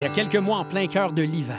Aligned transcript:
Il 0.00 0.06
y 0.06 0.10
a 0.12 0.14
quelques 0.14 0.36
mois, 0.36 0.58
en 0.58 0.64
plein 0.64 0.86
cœur 0.86 1.12
de 1.12 1.22
l'hiver, 1.22 1.58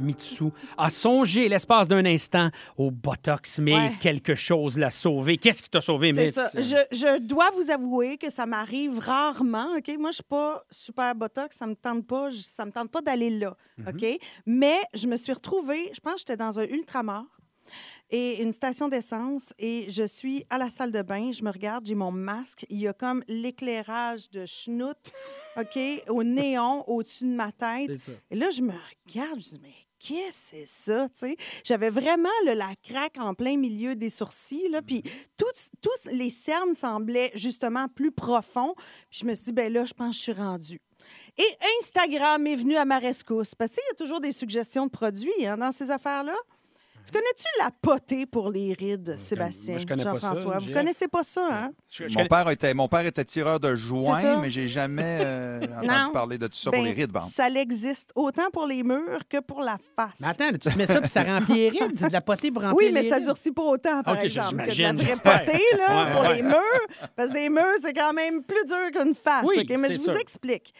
Mitsu 0.00 0.46
a 0.76 0.90
songé 0.90 1.48
l'espace 1.48 1.86
d'un 1.86 2.04
instant 2.04 2.50
au 2.76 2.90
Botox, 2.90 3.60
mais 3.60 3.74
Ouais. 3.74 3.92
quelque 4.00 4.34
chose 4.34 4.76
l'a 4.76 4.90
sauvé. 4.90 5.36
Qu'est-ce 5.36 5.62
qui 5.62 5.70
t'a 5.70 5.80
sauvé, 5.80 6.12
Mitz? 6.12 6.34
ça. 6.34 6.50
Je, 6.56 6.74
je 6.90 7.20
dois 7.20 7.48
vous 7.50 7.70
avouer 7.70 8.18
que 8.18 8.28
ça 8.28 8.44
m'arrive 8.44 8.98
rarement. 8.98 9.68
OK? 9.78 9.88
Moi, 10.00 10.10
je 10.10 10.14
suis 10.16 10.24
pas 10.24 10.64
super 10.68 11.14
botox. 11.14 11.54
Ça 11.56 11.68
me 11.68 11.76
tente 11.76 12.04
pas. 12.08 12.28
je- 12.30 12.40
Ça 12.42 12.66
me 12.66 12.72
tente 12.72 12.90
pas 12.90 13.02
d'aller 13.02 13.30
là. 13.30 13.56
Mhm. 13.78 13.88
OK? 13.90 14.18
Mais 14.46 14.78
je 14.92 15.06
me 15.06 15.16
suis 15.16 15.32
retrouvée, 15.32 15.88
je 15.94 16.00
pense 16.00 16.14
que 16.14 16.18
j'étais 16.22 16.36
dans 16.36 16.58
un 16.58 16.64
ultramar 16.64 17.24
et 18.10 18.42
une 18.42 18.52
station 18.52 18.88
d'essence 18.88 19.52
et 19.58 19.86
je 19.90 20.06
suis 20.06 20.44
à 20.50 20.58
la 20.58 20.70
salle 20.70 20.92
de 20.92 21.02
bain. 21.02 21.32
Je 21.32 21.42
me 21.42 21.50
regarde, 21.50 21.86
j'ai 21.86 21.94
mon 21.94 22.12
masque. 22.12 22.64
Il 22.68 22.78
y 22.78 22.88
a 22.88 22.92
comme 22.92 23.24
l'éclairage 23.28 24.30
de 24.30 24.46
schnout, 24.46 24.96
OK, 25.56 25.78
au 26.08 26.22
néon 26.22 26.88
au-dessus 26.88 27.24
de 27.24 27.34
ma 27.34 27.52
tête. 27.52 27.98
Ça. 27.98 28.12
Et 28.30 28.36
là, 28.36 28.50
je 28.50 28.62
me 28.62 28.72
regarde, 28.72 29.40
je 29.40 29.50
dis, 29.50 29.60
mais 29.62 29.74
qu'est-ce 29.98 30.52
que 30.52 30.56
c'est 30.58 30.66
ça? 30.66 31.08
tu 31.08 31.18
sais? 31.18 31.36
J'avais 31.64 31.90
vraiment 31.90 32.28
là, 32.44 32.54
la 32.54 32.74
craque 32.82 33.18
en 33.18 33.34
plein 33.34 33.56
milieu 33.56 33.96
des 33.96 34.10
sourcils. 34.10 34.68
Là, 34.68 34.82
puis 34.82 35.02
tous, 35.36 35.70
tous 35.80 36.10
les 36.10 36.30
cernes 36.30 36.74
semblaient 36.74 37.32
justement 37.34 37.88
plus 37.88 38.12
profonds. 38.12 38.74
Puis 39.10 39.20
je 39.20 39.24
me 39.26 39.34
suis 39.34 39.46
dit, 39.46 39.52
ben 39.52 39.72
là, 39.72 39.84
je 39.84 39.94
pense 39.94 40.10
que 40.10 40.16
je 40.16 40.22
suis 40.22 40.32
rendue. 40.32 40.80
Et 41.38 41.46
Instagram 41.80 42.46
est 42.46 42.56
venu 42.56 42.76
à 42.76 42.84
ma 42.84 42.98
rescousse. 42.98 43.54
Parce 43.54 43.72
qu'il 43.72 43.82
y 43.88 43.92
a 43.92 43.96
toujours 43.96 44.20
des 44.20 44.32
suggestions 44.32 44.86
de 44.86 44.90
produits 44.90 45.46
hein, 45.46 45.56
dans 45.56 45.72
ces 45.72 45.90
affaires-là. 45.90 46.36
Tu 47.06 47.12
connais-tu 47.12 47.44
la 47.62 47.70
potée 47.70 48.26
pour 48.26 48.50
les 48.50 48.72
rides, 48.72 49.16
Sébastien? 49.16 49.74
moi, 49.74 49.80
je 49.82 49.86
connais 49.86 50.02
pas 50.04 50.14
ça, 50.14 50.20
Jean-François, 50.34 50.58
vous 50.58 50.64
Jeff. 50.66 50.74
connaissez 50.74 51.06
pas 51.08 51.22
ça, 51.22 51.48
hein? 51.52 51.70
Je- 51.88 52.08
je 52.08 52.08
Mon 52.08 52.14
connais- 52.26 52.28
père, 52.28 52.50
était, 52.50 52.74
mon 52.74 52.88
père 52.88 53.06
était 53.06 53.24
tireur 53.24 53.60
de 53.60 53.68
C'est 53.68 53.72
ça. 53.76 53.86
joints, 53.86 54.40
mais 54.40 54.50
j'ai 54.50 54.68
jamais 54.68 55.18
euh, 55.22 55.60
entendu 55.82 55.86
Non. 55.86 56.10
parler 56.12 56.36
de 56.38 56.48
tout 56.48 56.54
ça 56.56 56.70
pour 56.72 56.80
Ben, 56.80 56.84
les 56.84 56.92
rides. 56.92 57.12
Bon. 57.12 57.20
Ça 57.20 57.48
existe 57.48 58.10
autant 58.16 58.50
pour 58.52 58.66
les 58.66 58.82
murs 58.82 59.20
que 59.30 59.38
pour 59.38 59.60
la 59.62 59.78
face. 59.94 60.18
Mais 60.20 60.26
attends, 60.26 60.50
tu 60.52 60.58
te 60.58 60.76
mets 60.76 60.86
ça 60.88 61.00
puis 61.00 61.08
ça 61.08 61.22
remplit 61.38 61.54
les 61.54 61.68
rides. 61.68 61.96
C'est 61.96 62.08
de 62.08 62.12
la 62.12 62.20
potée 62.20 62.50
pour 62.50 62.62
remplir 62.62 62.76
Oui, 62.88 62.92
mais 62.92 63.02
les 63.02 63.08
ça 63.08 63.16
rides. 63.16 63.24
durcit 63.26 63.52
pas 63.52 63.62
autant, 63.62 64.02
par 64.02 64.14
Ok, 64.18 64.24
exemple, 64.24 64.48
que 64.48 64.52
de 64.54 64.58
la 64.58 64.70
j'imagine, 64.70 64.96
vraie 64.96 65.06
j'espère. 65.06 65.44
potée, 65.44 65.62
là, 65.78 66.04
Ouais, 66.06 66.12
pour 66.12 66.20
ouais. 66.22 66.34
les 66.36 66.42
murs. 66.42 67.10
Parce 67.14 67.28
que 67.30 67.34
les 67.34 67.48
murs, 67.48 67.74
c'est 67.80 67.94
quand 67.94 68.12
même 68.14 68.42
plus 68.42 68.64
dur 68.64 68.90
qu'une 68.92 69.14
face. 69.14 69.44
Oui, 69.46 69.60
OK? 69.60 69.78
Mais 69.78 69.88
c'est 69.88 69.94
je 69.94 69.98
vous 69.98 70.04
sûr. 70.06 70.16
explique. 70.16 70.74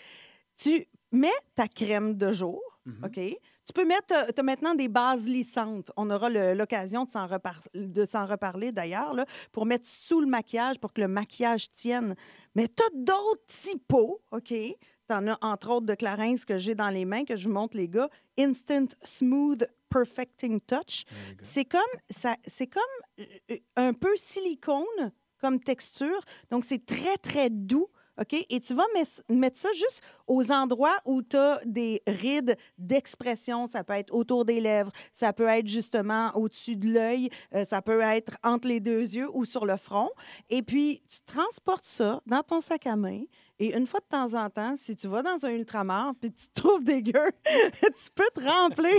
Tu 0.60 0.86
mets 1.12 1.28
ta 1.54 1.68
crème 1.68 2.14
de 2.16 2.32
jour, 2.32 2.60
Mhm. 2.84 3.04
OK? 3.04 3.20
Tu 3.66 3.72
peux 3.72 3.84
mettre 3.84 4.32
tu 4.32 4.40
as 4.40 4.42
maintenant 4.44 4.74
des 4.74 4.88
bases 4.88 5.28
lissantes. 5.28 5.90
On 5.96 6.08
aura 6.10 6.30
l'occasion 6.30 7.04
de 7.04 7.10
s'en 7.10 7.26
repar- 7.26 8.30
reparler 8.30 8.70
d'ailleurs, 8.70 9.16
pour 9.50 9.66
mettre 9.66 9.88
sous 9.88 10.20
le 10.20 10.26
maquillage 10.26 10.78
pour 10.78 10.92
que 10.92 11.00
le 11.00 11.08
maquillage 11.08 11.70
tienne. 11.72 12.14
Mais 12.54 12.68
tu 12.68 12.82
as 12.82 12.90
d'autres 12.94 13.46
typos, 13.48 14.20
OK? 14.30 14.48
Tu 14.48 15.14
en 15.14 15.26
as 15.26 15.38
entre 15.42 15.70
autres 15.70 15.86
de 15.86 15.94
Clarins 15.94 16.36
que 16.46 16.58
j'ai 16.58 16.74
dans 16.74 16.90
les 16.90 17.04
mains, 17.04 17.24
que 17.24 17.36
je 17.36 17.48
vous 17.48 17.54
montre 17.54 17.76
les 17.76 17.88
gars. 17.88 18.08
Instant 18.38 18.86
Smooth 19.02 19.66
Perfecting 19.88 20.60
Touch. 20.60 21.04
C'est 21.42 21.64
comme, 21.64 21.80
ça, 22.08 22.36
comme 22.72 23.26
euh, 23.50 23.56
un 23.76 23.92
peu 23.92 24.14
silicone 24.16 25.12
comme 25.40 25.60
texture. 25.60 26.20
Donc, 26.50 26.64
c'est 26.64 26.84
très, 26.86 27.16
très 27.18 27.50
doux. 27.50 27.88
OK? 28.20 28.46
Et 28.48 28.60
tu 28.60 28.74
vas 28.74 28.84
mettre 29.28 29.58
ça 29.58 29.68
juste 29.74 30.02
aux 30.26 30.50
endroits 30.50 30.96
où 31.04 31.22
tu 31.22 31.36
as 31.36 31.60
des 31.64 32.02
rides 32.06 32.56
d'expression. 32.78 33.66
Ça 33.66 33.84
peut 33.84 33.94
être 33.94 34.14
autour 34.14 34.44
des 34.44 34.60
lèvres, 34.60 34.90
ça 35.12 35.32
peut 35.32 35.48
être 35.48 35.66
justement 35.66 36.30
au-dessus 36.34 36.76
de 36.76 36.92
l'œil, 36.92 37.28
euh, 37.54 37.64
ça 37.64 37.82
peut 37.82 38.00
être 38.00 38.36
entre 38.42 38.68
les 38.68 38.80
deux 38.80 39.14
yeux 39.14 39.28
ou 39.32 39.44
sur 39.44 39.66
le 39.66 39.76
front. 39.76 40.10
Et 40.50 40.62
puis, 40.62 41.02
tu 41.08 41.20
transportes 41.26 41.86
ça 41.86 42.20
dans 42.26 42.42
ton 42.42 42.60
sac 42.60 42.86
à 42.86 42.96
main. 42.96 43.22
Et 43.58 43.74
une 43.74 43.86
fois 43.86 44.00
de 44.00 44.06
temps 44.06 44.34
en 44.34 44.50
temps, 44.50 44.74
si 44.76 44.94
tu 44.96 45.08
vas 45.08 45.22
dans 45.22 45.46
un 45.46 45.50
ultramar 45.50 46.12
puis 46.20 46.30
tu 46.30 46.46
te 46.48 46.60
trouves 46.60 46.84
dégueu, 46.84 47.30
tu 47.80 48.10
peux 48.14 48.28
te 48.34 48.46
remplir 48.46 48.92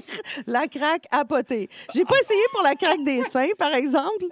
la 0.47 0.67
craque 0.67 1.05
à 1.11 1.25
poter. 1.25 1.69
J'ai 1.93 2.03
pas 2.05 2.15
essayé 2.19 2.41
pour 2.51 2.63
la 2.63 2.73
craque 2.73 3.03
des 3.03 3.21
seins, 3.23 3.49
par 3.57 3.73
exemple. 3.75 4.25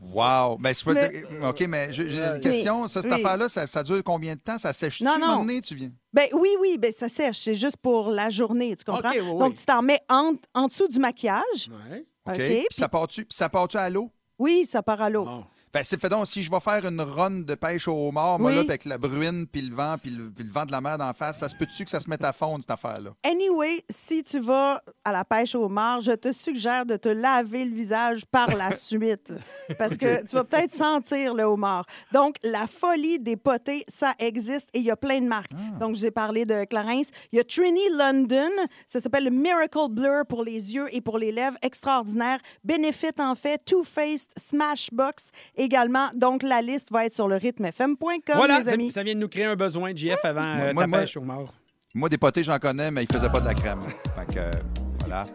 Wow! 0.00 0.56
Ben, 0.58 0.72
c'est 0.74 0.84
pas- 0.84 0.94
Mais- 0.94 1.46
OK, 1.48 1.60
mais 1.68 1.92
j'ai 1.92 2.04
une 2.18 2.40
question. 2.40 2.88
Ça, 2.88 3.02
cette 3.02 3.12
oui. 3.12 3.18
affaire-là, 3.20 3.48
ça, 3.48 3.66
ça 3.66 3.82
dure 3.82 4.02
combien 4.02 4.34
de 4.34 4.40
temps? 4.40 4.58
Ça 4.58 4.72
sèche-tu 4.72 5.04
Non, 5.04 5.18
non. 5.18 5.38
donné, 5.40 5.60
tu 5.60 5.74
viens? 5.74 5.90
Ben 6.12 6.26
oui, 6.32 6.48
oui, 6.60 6.78
ben 6.78 6.90
ça 6.90 7.08
sèche. 7.08 7.38
C'est 7.40 7.54
juste 7.54 7.76
pour 7.76 8.10
la 8.10 8.30
journée, 8.30 8.74
tu 8.76 8.84
comprends? 8.84 9.10
OK, 9.10 9.16
oui, 9.16 9.30
oui. 9.30 9.38
Donc, 9.38 9.54
tu 9.54 9.66
t'en 9.66 9.82
mets 9.82 10.00
en, 10.08 10.32
en 10.54 10.66
dessous 10.68 10.88
du 10.88 10.98
maquillage. 10.98 11.68
Ouais. 11.90 12.06
OK. 12.26 12.34
Puis 12.36 12.48
puis- 12.54 12.66
ça 12.70 12.88
part-tu 12.88 13.24
puis 13.24 13.36
ça 13.36 13.48
part-tu 13.48 13.76
à 13.76 13.90
l'eau? 13.90 14.10
Oui, 14.38 14.64
ça 14.64 14.82
part 14.82 15.02
à 15.02 15.10
l'eau. 15.10 15.24
Bon. 15.24 15.44
Ben, 15.72 15.82
c'est 15.84 16.00
fait 16.00 16.08
donc, 16.08 16.26
si 16.26 16.42
je 16.42 16.50
vais 16.50 16.60
faire 16.60 16.84
une 16.86 17.00
run 17.00 17.30
de 17.40 17.54
pêche 17.54 17.88
au 17.88 18.08
homard, 18.08 18.38
moi, 18.38 18.50
Oui. 18.50 18.56
là, 18.56 18.62
avec 18.62 18.84
la 18.84 18.98
bruine, 18.98 19.46
puis 19.46 19.62
le 19.62 19.74
vent, 19.74 19.96
puis 20.00 20.10
le, 20.10 20.32
vent 20.50 20.64
de 20.64 20.72
la 20.72 20.80
mer 20.80 20.98
d'en 20.98 21.12
face, 21.12 21.38
ça 21.38 21.48
se 21.48 21.54
peut-tu 21.56 21.84
que 21.84 21.90
ça 21.90 22.00
se 22.00 22.08
mette 22.08 22.24
à 22.24 22.32
fondre, 22.32 22.60
cette 22.60 22.70
affaire-là? 22.70 23.10
Anyway, 23.24 23.84
si 23.90 24.22
tu 24.22 24.38
vas 24.38 24.82
à 25.04 25.12
la 25.12 25.24
pêche 25.24 25.54
au 25.54 25.68
mar, 25.68 26.00
je 26.00 26.12
te 26.12 26.32
suggère 26.32 26.86
de 26.86 26.96
te 26.96 27.08
laver 27.08 27.64
le 27.64 27.74
visage 27.74 28.24
par 28.26 28.54
la 28.56 28.74
suite. 28.74 29.32
Parce 29.76 29.96
que 29.96 30.22
tu 30.26 30.36
vas 30.36 30.44
peut-être 30.44 30.72
sentir 30.74 31.34
le 31.34 31.44
homard. 31.44 31.84
Donc, 32.12 32.36
la 32.42 32.66
folie 32.66 33.18
des 33.20 33.36
potées, 33.36 33.84
ça 33.88 34.14
existe 34.18 34.68
et 34.72 34.78
il 34.78 34.84
y 34.84 34.90
a 34.90 34.96
plein 34.96 35.20
de 35.20 35.26
marques. 35.26 35.52
Donc, 35.78 35.94
je 35.94 36.00
vous 36.00 36.06
ai 36.06 36.10
parlé 36.10 36.44
de 36.46 36.64
Clarins. 36.64 37.02
Il 37.32 37.36
y 37.36 37.40
a 37.40 37.44
Trini 37.44 37.80
London. 37.96 38.50
Ça 38.86 39.00
s'appelle 39.00 39.24
le 39.24 39.30
Miracle 39.30 39.88
Blur 39.90 40.24
pour 40.28 40.44
les 40.44 40.74
yeux 40.74 40.86
et 40.94 41.00
pour 41.00 41.18
les 41.18 41.32
lèvres. 41.32 41.56
Extraordinaire. 41.62 42.38
Benefit 42.64 43.18
en 43.18 43.34
fait. 43.34 43.58
Too 43.64 43.84
Faced, 43.84 44.28
Smashbox 44.36 45.30
également. 45.58 46.06
Donc, 46.14 46.42
la 46.42 46.62
liste 46.62 46.90
va 46.92 47.04
être 47.06 47.14
sur 47.14 47.28
le 47.28 47.36
rythmefm.com, 47.36 48.18
Voilà, 48.34 48.58
les 48.58 48.64
ça, 48.64 48.70
amis. 48.72 48.90
ça 48.92 49.02
vient 49.02 49.14
de 49.14 49.20
nous 49.20 49.28
créer 49.28 49.44
un 49.44 49.56
besoin, 49.56 49.92
JF, 49.94 50.24
avant 50.24 50.40
euh, 50.42 50.72
Moi- 50.72 50.82
ta 50.84 50.86
moi- 50.88 50.98
pêche 51.00 51.16
au 51.16 51.20
mort. 51.22 51.52
Moi, 51.94 52.08
des 52.08 52.18
potés, 52.18 52.44
j'en 52.44 52.58
connais, 52.58 52.90
mais 52.90 53.04
ils 53.04 53.12
faisaient 53.12 53.30
pas 53.30 53.40
de 53.40 53.46
la 53.46 53.54
crème. 53.54 53.80
fait 53.82 54.34
que, 54.34 54.38
euh, 54.40 54.52
voilà. 55.00 55.26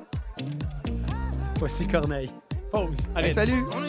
Voici 1.60 1.88
Corneille. 1.88 2.30
Pause. 2.72 2.98
Allez, 3.16 3.28
Hey, 3.28 3.34
salut! 3.34 3.64
On 3.72 3.84